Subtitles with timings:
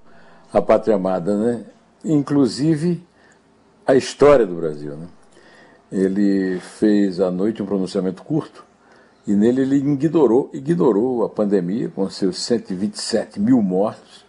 [0.53, 1.65] a pátria amada, né?
[2.03, 3.03] Inclusive
[3.89, 5.07] a história do Brasil, né?
[5.91, 8.63] Ele fez à noite um pronunciamento curto
[9.25, 14.23] e nele ele ignorou, ignorou a pandemia com seus 127 mil mortos,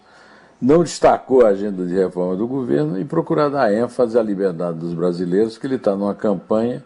[0.63, 4.95] não destacou a agenda de reforma do governo e procurou dar ênfase à liberdade dos
[4.95, 6.83] brasileiros, que ele está numa campanha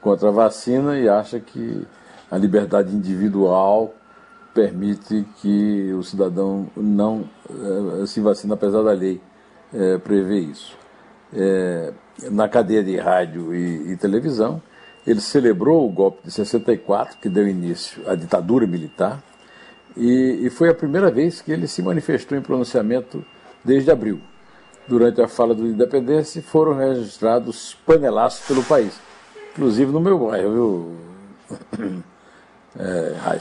[0.00, 1.86] contra a vacina e acha que
[2.30, 3.94] a liberdade individual
[4.54, 9.20] permite que o cidadão não uh, se vacine, apesar da lei
[9.74, 10.85] uh, prever isso.
[11.34, 11.92] É,
[12.30, 14.62] na cadeia de rádio e, e, televisão,
[15.06, 19.22] ele celebrou o golpe de 64, que deu início à ditadura militar,
[19.96, 23.24] e, e foi a primeira vez que ele se manifestou em pronunciamento
[23.64, 24.20] desde abril.
[24.88, 28.98] Durante a fala do Independência, foram registrados panelaços pelo país
[29.56, 32.02] inclusive no meu bairro, viu,
[32.78, 33.38] é,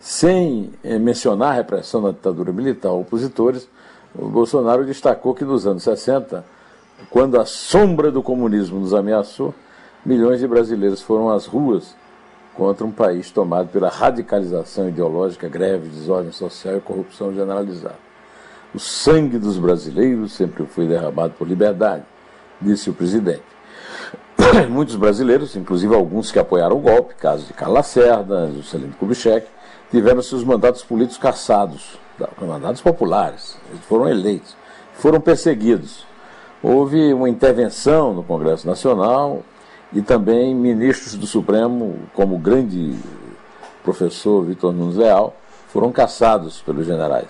[0.00, 3.68] Sem é, mencionar a repressão da ditadura militar opositores,
[4.14, 6.44] o Bolsonaro destacou que nos anos 60,
[7.08, 9.54] quando a sombra do comunismo nos ameaçou,
[10.04, 11.94] milhões de brasileiros foram às ruas
[12.54, 17.98] contra um país tomado pela radicalização ideológica, greve, desordem social e corrupção generalizada.
[18.74, 22.04] O sangue dos brasileiros sempre foi derramado por liberdade,
[22.60, 23.42] disse o presidente.
[24.68, 29.46] Muitos brasileiros, inclusive alguns que apoiaram o golpe, caso de Carla Lacerda, Juscelino Kubitschek,
[29.90, 31.98] tiveram seus mandatos políticos cassados,
[32.40, 34.54] mandatos populares, eles foram eleitos,
[34.94, 36.06] foram perseguidos.
[36.62, 39.42] Houve uma intervenção no Congresso Nacional
[39.92, 42.94] e também ministros do Supremo, como o grande
[43.82, 45.34] professor Vitor Nunes Leal,
[45.68, 47.28] foram caçados pelos generais.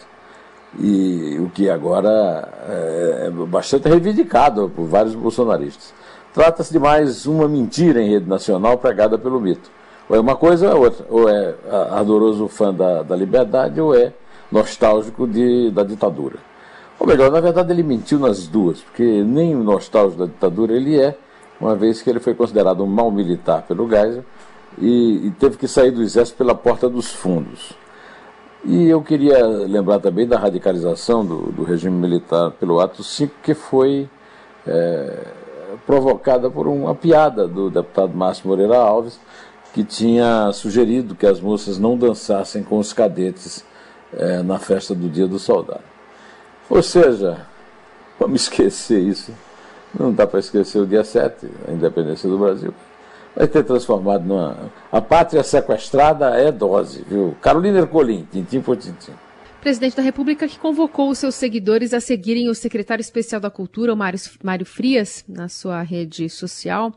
[0.79, 5.95] E o que agora é, é bastante reivindicado por vários bolsonaristas.
[6.35, 9.71] Trata-se de mais uma mentira em rede nacional pregada pelo mito.
[10.09, 11.07] Ou é uma coisa ou é outra.
[11.09, 11.55] Ou é
[11.93, 14.13] ardoroso fã da, da liberdade ou é
[14.51, 16.50] nostálgico de, da ditadura.
[17.01, 21.01] Ou melhor, na verdade ele mentiu nas duas, porque nem o nostálgico da ditadura ele
[21.01, 21.17] é,
[21.59, 24.23] uma vez que ele foi considerado um mau militar pelo Geisel
[24.79, 27.73] e, e teve que sair do exército pela porta dos fundos.
[28.63, 33.55] E eu queria lembrar também da radicalização do, do regime militar pelo ato 5, que
[33.55, 34.07] foi
[34.67, 35.27] é,
[35.87, 39.19] provocada por uma piada do deputado Márcio Moreira Alves,
[39.73, 43.65] que tinha sugerido que as moças não dançassem com os cadetes
[44.13, 45.90] é, na festa do Dia do Soldado.
[46.71, 47.47] Ou seja,
[48.19, 49.35] vamos esquecer isso.
[49.99, 52.73] Não dá para esquecer o dia 7, a independência do Brasil.
[53.35, 54.57] Vai ter transformado numa.
[54.91, 57.37] A pátria sequestrada é dose, viu?
[57.43, 59.13] Carolina Ercolim, tintim por tintim
[59.61, 63.93] presidente da República que convocou os seus seguidores a seguirem o secretário especial da Cultura,
[63.93, 66.95] o Mário, Mário Frias, na sua rede social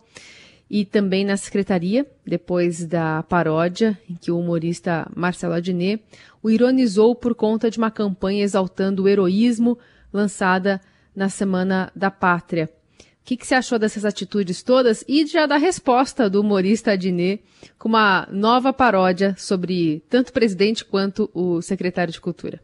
[0.73, 6.03] e também na secretaria, depois da paródia em que o humorista Marcelo Adnet
[6.41, 9.77] o ironizou por conta de uma campanha exaltando o heroísmo
[10.11, 10.81] lançada
[11.15, 12.71] na Semana da Pátria.
[12.97, 17.43] O que, que você achou dessas atitudes todas e já da resposta do humorista Adnet
[17.77, 22.59] com uma nova paródia sobre tanto o presidente quanto o secretário de Cultura?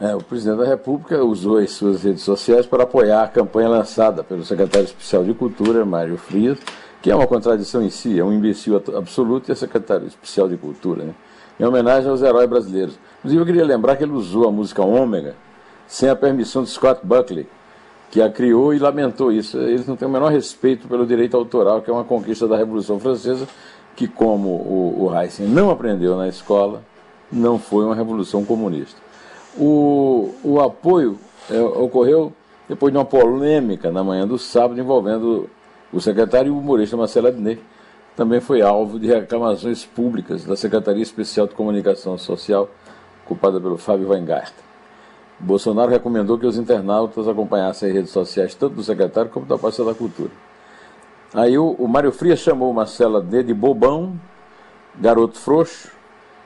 [0.00, 4.24] É, o presidente da República usou as suas redes sociais para apoiar a campanha lançada
[4.24, 6.58] pelo secretário especial de Cultura, Mário Frias,
[7.02, 10.56] que é uma contradição em si, é um imbecil absoluto e é secretário especial de
[10.56, 11.14] Cultura, né?
[11.58, 12.98] em homenagem aos heróis brasileiros.
[13.18, 15.34] Inclusive, eu queria lembrar que ele usou a música Ômega
[15.86, 17.46] sem a permissão de Scott Buckley,
[18.10, 19.58] que a criou e lamentou isso.
[19.58, 22.98] Eles não têm o menor respeito pelo direito autoral, que é uma conquista da Revolução
[22.98, 23.46] Francesa,
[23.94, 26.82] que, como o, o Heisen não aprendeu na escola,
[27.30, 29.00] não foi uma revolução comunista.
[29.58, 31.18] O, o apoio
[31.50, 32.32] é, ocorreu
[32.68, 35.50] depois de uma polêmica na manhã do sábado envolvendo
[35.92, 37.60] o secretário humorista Marcelo Adnet,
[38.16, 42.68] também foi alvo de reclamações públicas da Secretaria Especial de Comunicação Social,
[43.24, 44.64] ocupada pelo Fábio Weingarten.
[45.38, 49.84] Bolsonaro recomendou que os internautas acompanhassem as redes sociais tanto do secretário como da pasta
[49.84, 50.30] da cultura.
[51.32, 54.20] Aí o, o Mário Frias chamou Marcela D de bobão,
[54.98, 55.90] garoto frouxo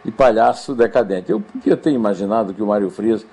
[0.05, 1.32] e palhaço decadente.
[1.32, 3.26] Eu podia ter imaginado que o Mário Frias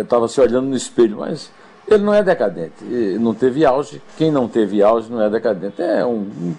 [0.00, 1.50] estava eh, se olhando no espelho, mas
[1.90, 2.84] ele não é decadente.
[2.84, 4.02] Não teve auge.
[4.16, 5.80] Quem não teve auge não é decadente.
[5.80, 6.54] É um,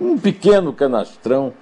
[0.00, 1.52] um, pequeno canastrão.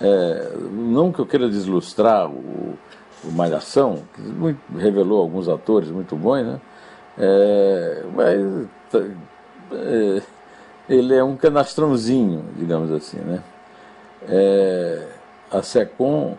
[0.00, 2.76] É, não que eu queira deslustrar o,
[3.24, 6.60] o Malhação, que muito, revelou alguns atores muito bons, né?
[7.18, 8.66] É, mas
[9.72, 10.22] é,
[10.88, 13.42] ele é um canastrãozinho, digamos assim, né?
[14.28, 15.08] É,
[15.50, 16.36] a SECOM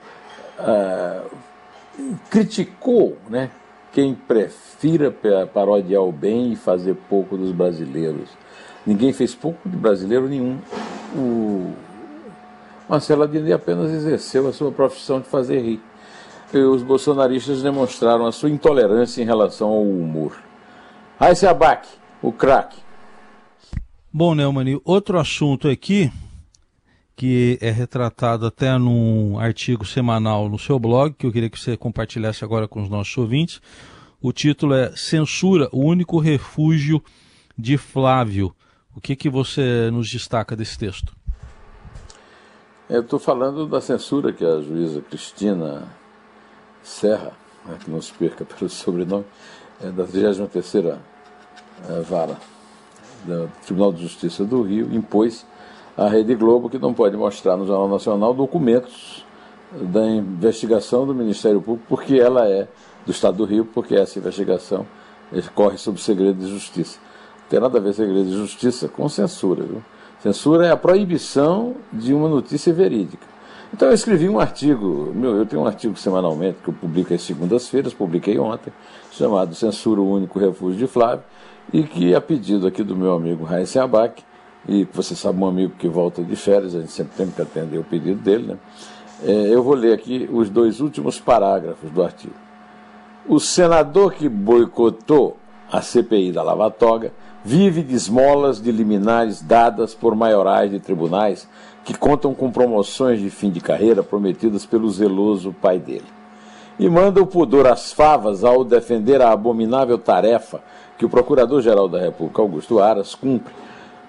[2.30, 3.52] criticou, né?
[3.94, 5.12] Quem prefira
[5.54, 8.30] parodiar o bem e fazer pouco dos brasileiros.
[8.86, 10.58] Ninguém fez pouco de brasileiro nenhum.
[11.16, 11.74] O
[12.90, 15.82] Marcelo Adnet apenas exerceu a sua profissão de fazer rir
[16.60, 20.38] os bolsonaristas demonstraram a sua intolerância em relação ao humor.
[21.20, 21.88] Raíssa Abac,
[22.22, 22.78] o craque.
[24.12, 26.12] Bom, Neumann, outro assunto aqui,
[27.16, 31.78] que é retratado até num artigo semanal no seu blog, que eu queria que você
[31.78, 33.62] compartilhasse agora com os nossos ouvintes.
[34.22, 37.04] O título é Censura, o único refúgio
[37.58, 38.56] de Flávio.
[38.96, 41.16] O que, que você nos destaca desse texto?
[42.90, 45.88] Eu estou falando da censura que a juíza Cristina
[46.82, 47.32] Serra,
[47.66, 49.26] né, que não se perca pelo sobrenome,
[49.82, 52.38] é da 33 é, Vara
[53.26, 55.46] do Tribunal de Justiça do Rio, impôs
[55.98, 59.26] à Rede Globo que não pode mostrar no Jornal Nacional documentos
[59.72, 62.68] da investigação do Ministério Público, porque ela é
[63.06, 64.86] do Estado do Rio, porque essa investigação
[65.56, 67.00] corre sob segredo de justiça.
[67.42, 69.64] Não tem nada a ver segredo de justiça com censura.
[69.64, 69.82] Viu?
[70.22, 73.26] Censura é a proibição de uma notícia verídica.
[73.74, 77.24] Então eu escrevi um artigo, meu, eu tenho um artigo semanalmente que eu publico às
[77.24, 78.72] segundas-feiras, publiquei ontem,
[79.12, 81.24] chamado Censura o Único Refúgio de Flávio,
[81.74, 84.24] e que a pedido aqui do meu amigo Raíssa Abac,
[84.68, 87.78] e você sabe um amigo que volta de férias, a gente sempre tem que atender
[87.78, 88.58] o pedido dele, né?
[89.26, 92.34] É, eu vou ler aqui os dois últimos parágrafos do artigo.
[93.28, 95.38] O senador que boicotou
[95.72, 97.14] a CPI da Lava Toga
[97.44, 101.48] vive de esmolas de liminares dadas por maiorais de tribunais
[101.84, 106.06] que contam com promoções de fim de carreira prometidas pelo zeloso pai dele.
[106.80, 110.62] E manda o pudor às favas ao defender a abominável tarefa
[110.98, 113.54] que o Procurador-Geral da República, Augusto Aras, cumpre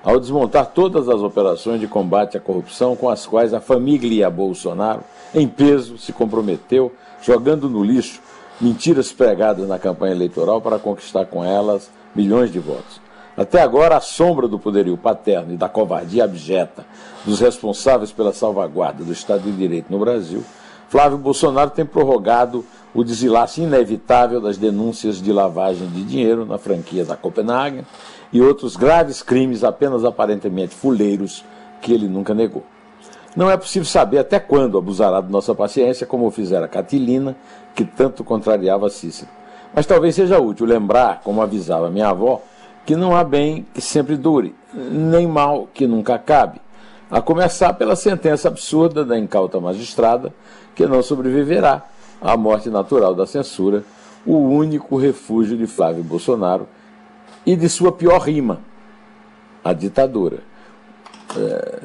[0.05, 5.03] ao desmontar todas as operações de combate à corrupção com as quais a família Bolsonaro,
[5.35, 6.93] em peso, se comprometeu,
[7.23, 8.21] jogando no lixo
[8.61, 13.01] mentiras pregadas na campanha eleitoral para conquistar com elas milhões de votos.
[13.37, 16.87] Até agora, a sombra do poderio paterno e da covardia abjeta
[17.25, 20.45] dos responsáveis pela salvaguarda do Estado de Direito no Brasil,
[20.95, 22.65] Flávio Bolsonaro tem prorrogado
[22.95, 27.85] o desenlace inevitável das denúncias de lavagem de dinheiro na franquia da Copenhagen
[28.33, 31.45] e outros graves crimes apenas aparentemente fuleiros
[31.83, 32.63] que ele nunca negou.
[33.35, 37.35] Não é possível saber até quando abusará de nossa paciência, como fizera Catilina,
[37.75, 39.29] que tanto contrariava Cícero.
[39.75, 42.41] Mas talvez seja útil lembrar, como avisava minha avó,
[42.87, 46.61] que não há bem que sempre dure, nem mal que nunca acabe,
[47.15, 50.35] a começar pela sentença absurda da incauta magistrada,
[50.75, 51.85] que não sobreviverá
[52.21, 53.85] à morte natural da censura,
[54.27, 56.67] o único refúgio de Flávio Bolsonaro
[57.47, 58.59] e de sua pior rima,
[59.63, 60.41] a ditadura.
[61.37, 61.83] É,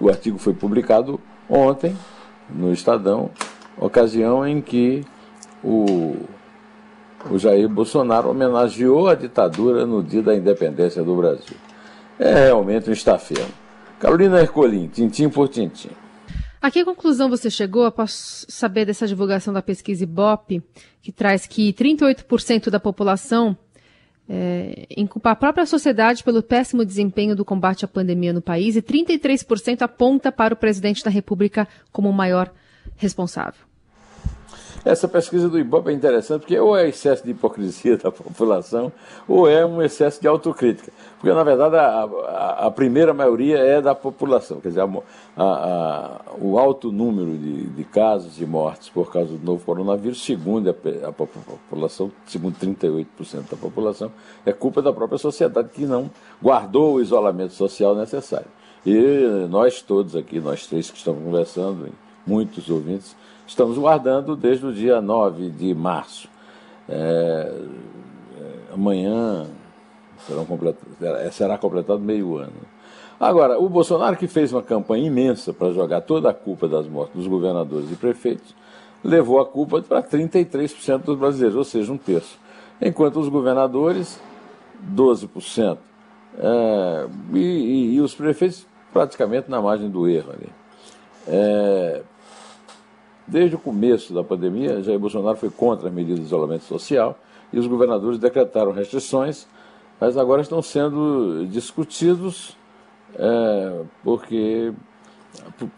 [0.00, 1.96] o artigo foi publicado ontem
[2.50, 3.30] no Estadão,
[3.78, 5.04] ocasião em que
[5.62, 6.16] o
[7.30, 11.56] o Jair Bolsonaro homenageou a ditadura no dia da independência do Brasil.
[12.18, 13.65] É realmente um estafeno.
[13.98, 15.90] Carolina Ercolim, tintim por tintim.
[16.60, 20.62] A que conclusão você chegou após saber dessa divulgação da pesquisa Ibope,
[21.00, 23.56] que traz que 38% da população
[24.28, 28.82] é, inculpa a própria sociedade pelo péssimo desempenho do combate à pandemia no país e
[28.82, 32.52] 33% aponta para o presidente da República como o maior
[32.96, 33.60] responsável?
[34.86, 38.92] Essa pesquisa do Ibope é interessante porque ou é excesso de hipocrisia da população
[39.26, 40.92] ou é um excesso de autocrítica.
[41.18, 44.60] Porque, na verdade, a, a, a primeira maioria é da população.
[44.60, 44.82] Quer dizer,
[45.36, 50.70] a, o alto número de, de, casos de mortes por causa do novo coronavírus, segundo
[50.70, 54.12] a, população, segundo 38% da população,
[54.44, 56.08] é culpa da própria sociedade que não
[56.40, 58.46] guardou o isolamento social necessário.
[58.86, 61.88] E nós todos aqui, nós três que estamos conversando,
[62.24, 63.16] muitos ouvintes,
[63.46, 66.28] estamos guardando desde o dia 9 de março.
[66.88, 67.52] É,
[68.38, 69.46] é, amanhã
[70.46, 70.76] complet...
[71.32, 72.52] será completado meio ano.
[73.18, 77.16] Agora, o Bolsonaro, que fez uma campanha imensa para jogar toda a culpa das mortes
[77.16, 78.54] dos governadores e prefeitos,
[79.02, 82.38] levou a culpa para 33% dos brasileiros, ou seja, um terço.
[82.80, 84.20] Enquanto os governadores,
[84.94, 85.78] 12%.
[86.38, 90.48] É, e, e, e os prefeitos praticamente na margem do erro ali.
[91.26, 92.02] É,
[93.26, 97.18] desde o começo da pandemia, Jair Bolsonaro foi contra as medidas de isolamento social
[97.52, 99.46] e os governadores decretaram restrições,
[100.00, 102.56] mas agora estão sendo discutidos
[103.14, 104.72] é, porque,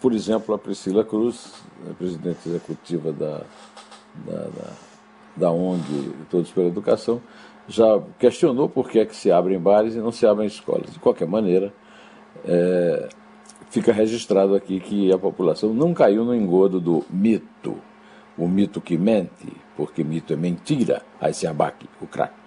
[0.00, 1.52] por exemplo, a Priscila Cruz,
[1.88, 3.43] a presidente executiva da,
[4.26, 4.73] da, da,
[5.37, 7.21] da ONG Todos pela Educação,
[7.69, 10.90] já questionou por que é que se abrem bares e não se abrem escolas.
[10.90, 11.73] De qualquer maneira,
[12.45, 13.09] é,
[13.71, 17.77] fica registrado aqui que a população não caiu no engodo do mito.
[18.37, 22.39] O mito que mente, porque mito é mentira, aí se abaque o craque.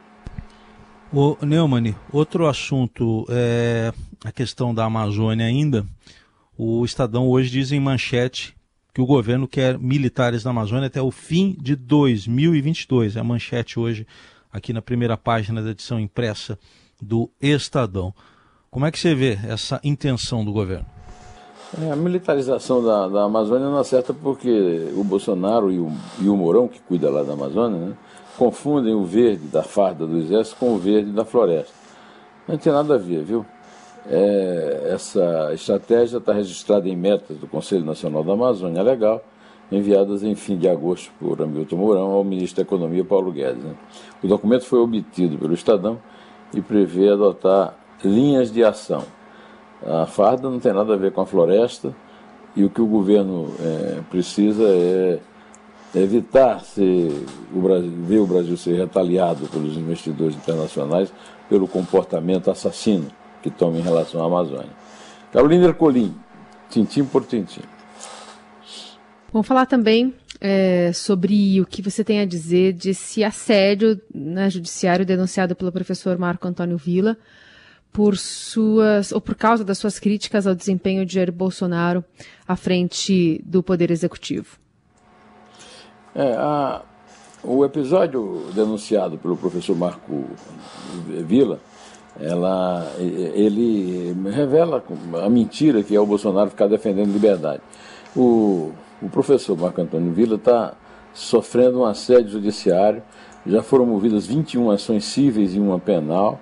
[1.11, 3.91] O Neumann, outro assunto é
[4.23, 5.85] a questão da Amazônia ainda.
[6.57, 8.55] O Estadão hoje diz em manchete
[8.93, 13.17] que o governo quer militares na Amazônia até o fim de 2022.
[13.17, 14.07] É a manchete hoje
[14.51, 16.57] aqui na primeira página da edição impressa
[17.01, 18.13] do Estadão.
[18.69, 20.85] Como é que você vê essa intenção do governo?
[21.79, 26.35] É, a militarização da, da Amazônia não acerta porque o Bolsonaro e o, e o
[26.35, 27.93] Mourão, que cuida lá da Amazônia, né,
[28.37, 31.71] confundem o verde da farda do exército com o verde da floresta.
[32.45, 33.45] Não tem nada a ver, viu?
[34.09, 39.23] É, essa estratégia está registrada em metas do Conselho Nacional da Amazônia Legal,
[39.71, 43.63] enviadas em fim de agosto por Hamilton Mourão ao ministro da Economia Paulo Guedes.
[43.63, 43.73] Né?
[44.21, 45.97] O documento foi obtido pelo Estadão
[46.53, 49.03] e prevê adotar linhas de ação.
[49.85, 51.93] A farda não tem nada a ver com a floresta
[52.55, 55.19] e o que o governo é, precisa é
[55.95, 57.11] evitar ser,
[57.53, 61.11] o Brasil, ver o Brasil ser retaliado pelos investidores internacionais
[61.49, 63.07] pelo comportamento assassino
[63.41, 64.69] que toma em relação à Amazônia.
[65.31, 66.15] Carolina Ercolim,
[66.69, 67.61] tintim por tintim.
[69.33, 75.05] Vamos falar também é, sobre o que você tem a dizer desse assédio né, judiciário
[75.05, 77.17] denunciado pelo professor Marco Antônio Villa
[77.91, 82.03] por suas ou por causa das suas críticas ao desempenho de Jair Bolsonaro
[82.47, 84.57] à frente do Poder Executivo.
[86.15, 86.81] É, a,
[87.43, 90.25] o episódio denunciado pelo professor Marco
[91.25, 91.59] Villa,
[92.19, 94.83] ela, ele revela
[95.23, 97.61] a mentira que é o Bolsonaro ficar defendendo liberdade.
[98.15, 98.71] O,
[99.01, 100.73] o professor Marco Antônio Villa está
[101.13, 103.01] sofrendo um assédio judiciário,
[103.45, 106.39] já foram movidas 21 ações cíveis e uma penal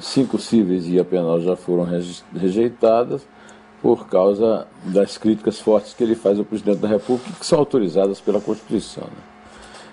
[0.00, 1.86] Cinco cíveis e a penal já foram
[2.34, 3.26] rejeitadas
[3.82, 8.20] por causa das críticas fortes que ele faz ao presidente da República, que são autorizadas
[8.20, 9.04] pela Constituição.
[9.04, 9.22] Né?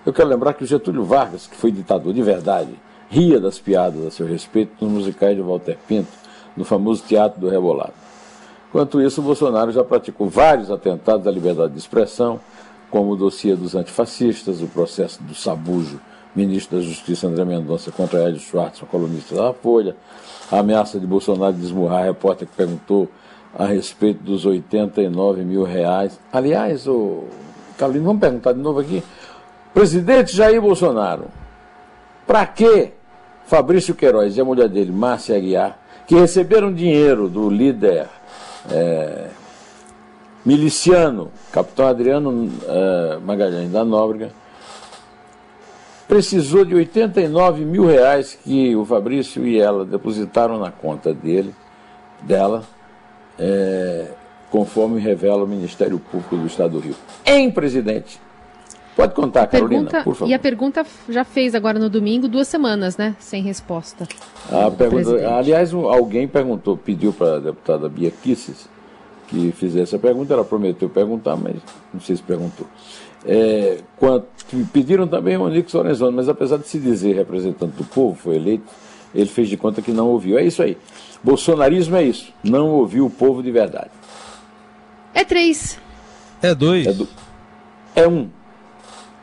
[0.05, 2.71] Eu quero lembrar que o Getúlio Vargas, que foi ditador de verdade,
[3.09, 6.11] ria das piadas a seu respeito nos musicais de Walter Pinto,
[6.55, 7.93] no famoso Teatro do Rebolado.
[8.69, 12.39] Enquanto isso, o Bolsonaro já praticou vários atentados à liberdade de expressão,
[12.91, 15.99] como o dossiê dos antifascistas, o processo do sabujo
[16.37, 19.95] ministro da Justiça André Mendonça contra Hélio Schwartz, colunista da Folha,
[20.51, 23.09] a ameaça de Bolsonaro de a repórter que perguntou
[23.57, 26.19] a respeito dos 89 mil reais.
[26.31, 27.23] Aliás, o
[27.75, 29.03] Carolina, vamos perguntar de novo aqui.
[29.73, 31.25] Presidente Jair Bolsonaro,
[32.27, 32.91] para que
[33.47, 38.07] Fabrício Queiroz e a mulher dele, Márcia Aguiar, que receberam dinheiro do líder
[38.69, 39.27] é,
[40.45, 44.31] miliciano, capitão Adriano é, Magalhães da Nóbrega,
[46.07, 51.53] precisou de 89 mil reais que o Fabrício e ela depositaram na conta dele,
[52.21, 52.63] dela,
[53.37, 54.07] é,
[54.49, 56.95] conforme revela o Ministério Público do Estado do Rio.
[57.25, 58.19] Em presidente.
[58.95, 60.31] Pode contar, Carolina, pergunta, por favor.
[60.31, 63.15] E a pergunta já fez agora no domingo, duas semanas, né?
[63.19, 64.07] Sem resposta.
[64.51, 68.67] A pergunta, aliás, alguém perguntou, pediu para a deputada Bia Kisses
[69.27, 71.55] que fizesse a pergunta, ela prometeu perguntar, mas
[71.93, 72.67] não sei se perguntou.
[73.25, 74.27] É, quanto,
[74.71, 78.65] pediram também o Onix Lorenzoni, mas apesar de se dizer representante do povo, foi eleito,
[79.13, 80.37] ele fez de conta que não ouviu.
[80.37, 80.77] É isso aí.
[81.23, 82.31] Bolsonarismo é isso.
[82.43, 83.89] Não ouviu o povo de verdade.
[85.13, 85.79] É três.
[86.41, 86.87] É dois.
[86.87, 87.07] É, do,
[87.95, 88.29] é um.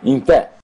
[0.02, 0.53] Em pé.